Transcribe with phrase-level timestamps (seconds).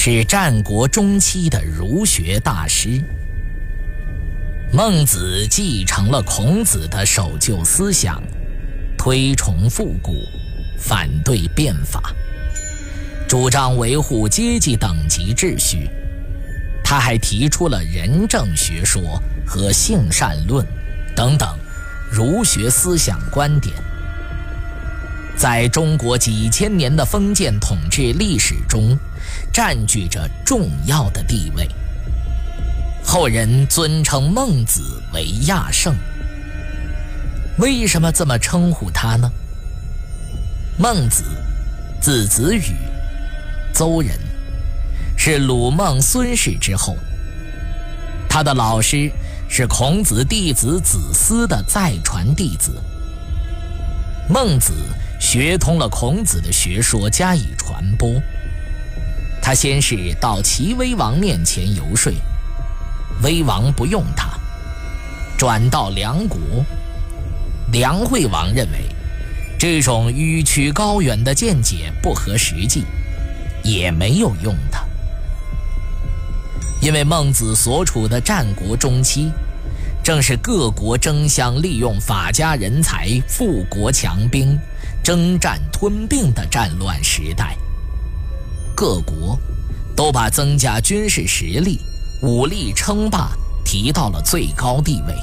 [0.00, 3.02] 是战国中期的儒学大师。
[4.72, 8.22] 孟子继承了孔子的守旧思想，
[8.96, 10.14] 推崇复古，
[10.78, 12.14] 反对变法，
[13.28, 15.90] 主张维护阶级等级秩序。
[16.84, 20.64] 他还提出了仁政学说和性善论
[21.16, 21.58] 等等
[22.08, 23.74] 儒学思想观点，
[25.38, 28.98] 在中国几千年的封建统治历史中。
[29.52, 31.68] 占据着重要的地位。
[33.04, 35.94] 后人尊称孟子为亚圣。
[37.58, 39.28] 为什么这么称呼他呢？
[40.78, 41.24] 孟子，
[42.00, 42.76] 字子羽，
[43.72, 44.16] 邹人，
[45.16, 46.96] 是鲁孟孙氏之后。
[48.28, 49.10] 他的老师
[49.48, 52.80] 是孔子弟子子思的再传弟子。
[54.28, 54.72] 孟子
[55.30, 58.14] 学通了孔子的学说，加以传播。
[59.42, 62.10] 他先是到齐威王面前游说，
[63.22, 64.30] 威王不用他，
[65.36, 66.38] 转到梁国。
[67.72, 68.78] 梁惠王认为
[69.58, 72.84] 这种迂曲高远的见解不合实际，
[73.62, 74.82] 也没有用他。
[76.80, 79.30] 因为孟子所处的战国中期，
[80.02, 84.58] 正是各国争相利用法家人才富国强兵、
[85.08, 87.56] 征战吞并的战乱时代。
[88.76, 89.38] 各国
[89.96, 91.80] 都把增加军事实力、
[92.20, 93.30] 武力称霸
[93.64, 95.14] 提到了最高地位。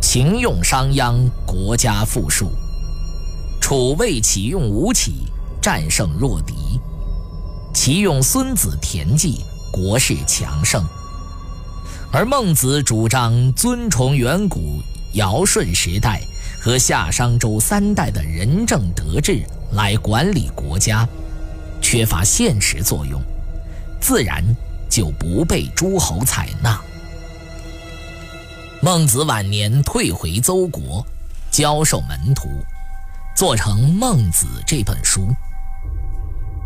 [0.00, 2.46] 秦用商鞅，国家富庶；
[3.60, 5.26] 楚魏启用吴起，
[5.60, 6.54] 战胜弱敌；
[7.74, 10.82] 齐用孙子田忌，国势强盛。
[12.10, 14.80] 而孟子主张尊崇远古
[15.12, 16.22] 尧舜时代
[16.66, 19.40] 和夏商周三代的仁政德治
[19.74, 21.06] 来管理国家。
[21.80, 23.22] 缺乏现实作用，
[24.00, 24.42] 自然
[24.90, 26.76] 就不被诸侯采纳。
[28.82, 31.06] 孟子晚年退回邹国，
[31.52, 32.48] 教授门徒，
[33.36, 35.28] 做成《孟子》这本书。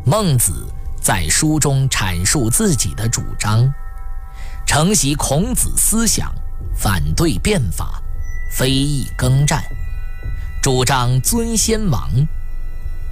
[0.06, 0.66] 孟子
[0.99, 3.71] 在书中阐述自己的主张，
[4.66, 6.34] 承袭孔子思想，
[6.75, 8.03] 反对变法，
[8.50, 9.62] 非议耕战，
[10.62, 12.10] 主张尊先王，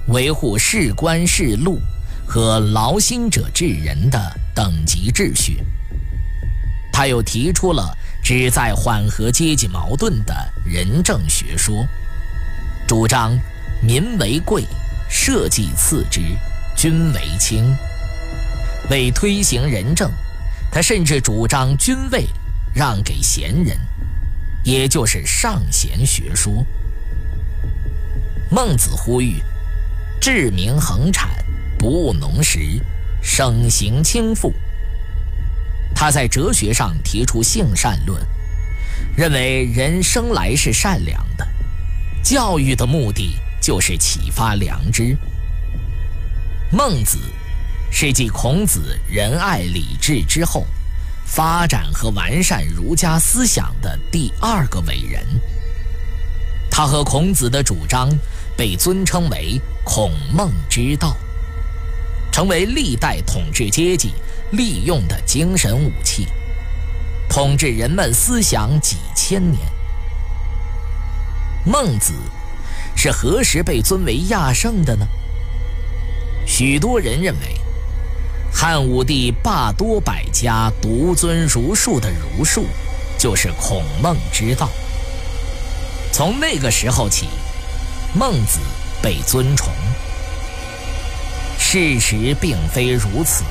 [0.09, 1.79] 维护士官士禄。
[2.31, 5.65] 和劳心者治人的等级秩序，
[6.93, 11.83] 他又提出了旨在缓和阶级矛盾的仁政学说，
[12.87, 13.35] 主张
[13.81, 14.63] 民为贵，
[15.09, 16.21] 社稷次之，
[16.77, 17.75] 君为轻。
[18.91, 20.11] 为推行仁政，
[20.71, 22.27] 他甚至主张君位
[22.75, 23.75] 让给贤人，
[24.63, 26.63] 也就是上贤学说。
[28.51, 29.35] 孟子呼吁
[30.19, 31.29] 治民恒产。
[31.77, 32.59] 不务农时，
[33.21, 34.53] 省行轻富。
[35.95, 38.21] 他在哲学上提出性善论，
[39.15, 41.47] 认为人生来是善良的，
[42.21, 45.17] 教育的目的就是启发良知。
[46.69, 47.17] 孟子
[47.89, 50.65] 是继孔子仁爱礼智之后，
[51.25, 55.25] 发展和完善儒家思想的第二个伟人。
[56.69, 58.09] 他和孔子的主张
[58.59, 61.15] 被尊称为孔孟之道。
[62.29, 64.13] 成为历代统治阶级
[64.51, 66.27] 利用的精神武器，
[67.29, 69.61] 统治人们思想几千年。
[71.63, 72.11] 孟子
[72.97, 75.07] 是何时被尊为亚圣的呢？
[76.45, 77.61] 许多人认为，
[78.51, 82.65] 汉武帝罢多百家，独尊儒术的儒术，
[83.17, 84.69] 就是孔孟之道。
[86.11, 87.29] 从那个时候起，
[88.13, 88.59] 孟子
[89.01, 89.71] 被尊崇。
[91.59, 93.43] 事实并非如此。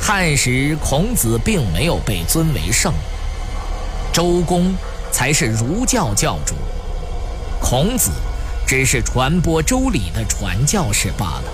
[0.00, 2.92] 汉时，孔子并没有被尊为圣，
[4.12, 4.74] 周公
[5.12, 6.56] 才是儒教教主，
[7.60, 8.10] 孔子
[8.66, 11.44] 只是传播周礼的传教士罢了。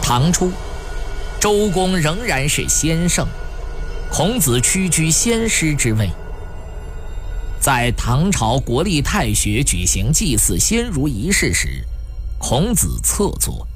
[0.00, 0.50] 唐初，
[1.38, 3.28] 周公仍然是先圣，
[4.10, 6.08] 孔子屈居先师之位。
[7.64, 11.82] 在唐朝国立太学举行祭祀先儒仪式时，
[12.38, 13.66] 孔子侧坐。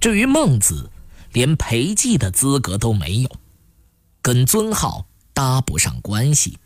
[0.00, 0.88] 至于孟子，
[1.32, 3.28] 连陪祭的资格都没有，
[4.22, 6.56] 跟尊号搭不上关系。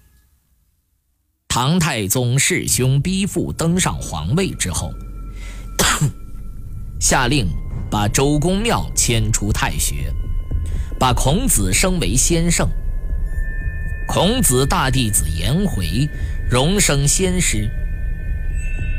[1.48, 4.92] 唐太宗弑兄逼父登上皇位之后，
[7.00, 7.48] 下令
[7.90, 10.12] 把周公庙迁出太学，
[10.98, 12.68] 把孔子升为先圣。
[14.14, 16.06] 孔子大弟子颜回
[16.46, 17.66] 荣升先师。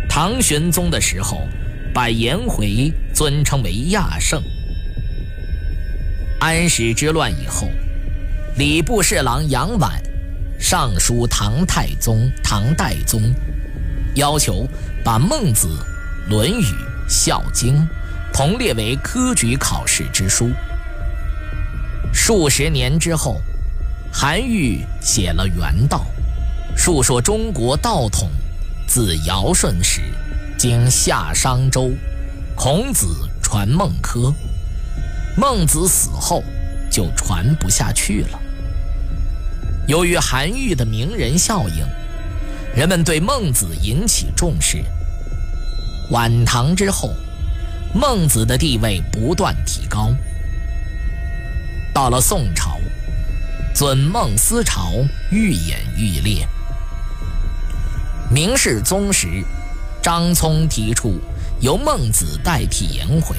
[0.10, 1.48] 唐玄宗的时候，
[1.94, 4.42] 把颜回尊称为亚圣。
[6.40, 7.70] 安史之乱以后，
[8.58, 10.02] 礼部侍郎杨婉。
[10.60, 13.22] 上书唐太宗、唐代宗，
[14.16, 14.68] 要求
[15.04, 15.68] 把《孟子》
[16.28, 16.64] 《论语》
[17.08, 17.76] 《孝经》
[18.34, 20.50] 同列为科举考试之书。
[22.12, 23.40] 数十年之后，
[24.16, 26.06] 韩愈写了《原道》，
[26.78, 28.30] 述说中国道统
[28.88, 30.02] 自尧舜时，
[30.56, 31.90] 经夏商周，
[32.56, 33.08] 孔子
[33.42, 34.32] 传孟轲，
[35.36, 36.44] 孟子死后
[36.92, 38.40] 就传不下去了。
[39.88, 41.84] 由于韩愈的名人效应，
[42.76, 44.86] 人们对孟子引起重视。
[46.12, 47.16] 晚唐之后，
[47.96, 50.16] 孟子的地位不断提高。
[51.92, 52.80] 到了宋朝，
[53.74, 54.92] 尊孟思潮
[55.32, 56.48] 愈演愈烈。
[58.30, 59.44] 明世宗时，
[60.02, 61.20] 张聪提出
[61.60, 63.36] 由孟子代替颜回，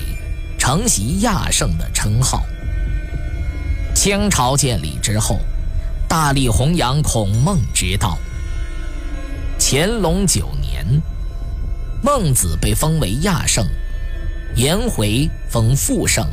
[0.59, 2.45] 承袭亚圣的称号。
[3.95, 5.41] 清朝建立之后。
[6.07, 8.17] 大力弘扬孔孟之道。
[9.59, 11.03] 乾隆九年，
[12.05, 13.67] 孟子被封为亚圣，
[14.55, 16.25] 颜回封副圣，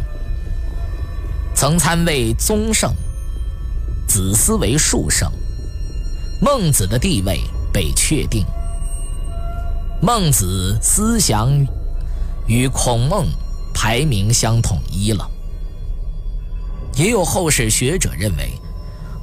[1.56, 2.94] 曾参为宗圣，
[4.12, 5.32] 子思为庶圣，
[6.42, 7.40] 孟子的地位
[7.72, 8.46] 被确定。
[10.02, 11.50] 孟子思想
[12.46, 13.26] 与孔孟
[13.74, 15.26] 排名相统一了。
[16.98, 18.52] 也有后世学者认为。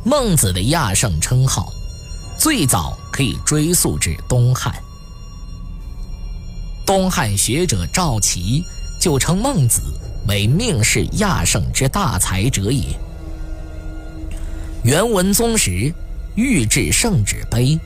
[0.04, 1.70] 孟子的亚圣称号，
[2.38, 4.72] 最早可以追溯至东汉。
[6.86, 8.64] 东汉学者赵岐
[8.98, 9.82] 就称孟子
[10.26, 12.98] 为命世亚圣之大才者也。
[14.88, 15.92] 元文宗时，
[16.34, 17.78] 御制圣旨碑，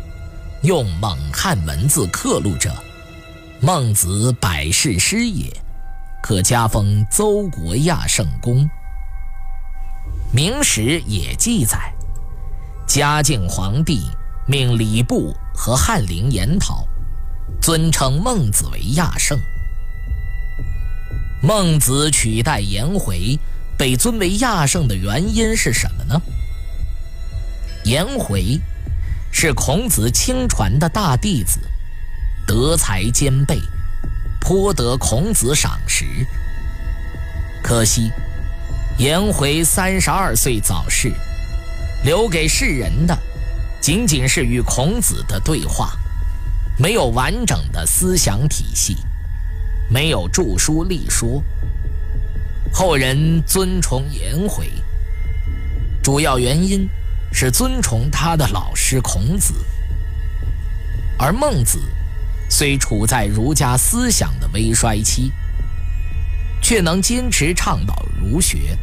[0.62, 2.72] 用蒙汉文字刻录着
[3.60, 5.52] “孟子百世师也”，
[6.22, 8.64] 可加封邹国亚圣公。
[10.32, 11.93] 明史也记载。
[12.87, 14.02] 嘉靖皇帝
[14.46, 16.87] 命礼部和翰林研讨，
[17.60, 19.37] 尊称孟子为亚圣。
[21.43, 23.37] 孟子取代颜回，
[23.76, 26.22] 被尊为亚圣的原因是什么呢？
[27.84, 28.61] 颜回
[29.32, 31.58] 是孔子亲传的大弟子，
[32.46, 33.61] 德才兼备，
[34.40, 36.05] 颇得孔子赏识。
[37.62, 38.12] 可惜，
[38.99, 41.12] 颜回三十二岁早逝。
[42.05, 43.17] 留给世人的，
[43.81, 45.93] 仅仅是与孔子的对话，
[46.76, 48.96] 没有完整的思想体系，
[49.88, 51.43] 没有著书立说。
[52.73, 54.70] 后人尊崇颜回，
[56.02, 56.88] 主要原因
[57.32, 59.55] 是尊崇他的老师孔子。
[61.19, 61.82] 而孟子
[62.49, 65.32] 虽处在儒家思想的微衰期，
[66.62, 68.79] 却能坚持倡导儒学，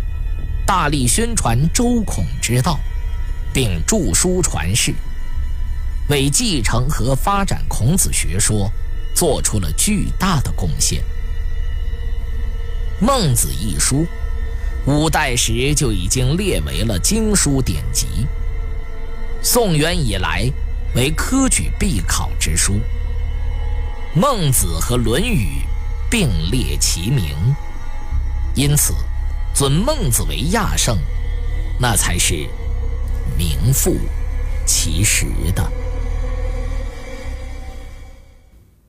[0.66, 2.80] 大力宣传周孔之道。
[3.52, 4.94] 并著书传世，
[6.08, 8.72] 为继承和发展孔子学说
[9.16, 11.02] 做出了巨大的贡献。
[13.04, 14.06] 《孟子》一书，
[14.86, 18.28] 五代时就已经列为了经书典籍，
[19.42, 20.50] 宋元以来
[20.96, 22.74] 为科举必考之书。
[24.14, 25.62] 《孟子》和《论语》
[26.10, 27.36] 并列齐名，
[28.56, 28.94] 因此
[29.54, 30.98] 尊孟子为亚圣，
[31.80, 32.50] 那才是。
[33.38, 33.96] 名副
[34.66, 35.72] 其实的。